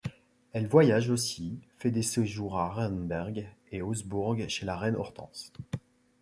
[0.51, 5.53] Elle voyage aussi, fait des séjours à Arenenberg et Augsbourg chez la reine Hortense.